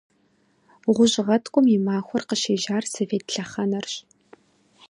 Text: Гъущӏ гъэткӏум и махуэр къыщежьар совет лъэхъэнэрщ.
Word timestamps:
Гъущӏ 0.95 1.15
гъэткӏум 1.27 1.65
и 1.75 1.77
махуэр 1.85 2.23
къыщежьар 2.29 2.83
совет 2.93 3.25
лъэхъэнэрщ. 3.33 3.93